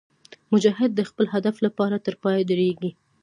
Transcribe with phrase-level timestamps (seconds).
[0.53, 2.91] مجاهد د خپل هدف لپاره تر پایه درېږي.